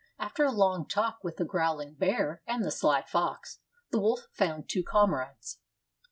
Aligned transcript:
After 0.17 0.43
a 0.45 0.51
long 0.51 0.87
talk 0.87 1.19
with 1.23 1.37
the 1.37 1.45
growling 1.45 1.93
bear 1.93 2.41
and 2.47 2.65
the 2.65 2.71
sly 2.71 3.03
fox, 3.03 3.59
the 3.91 3.99
wolf 3.99 4.29
found 4.31 4.67
two 4.67 4.81
comrades. 4.81 5.59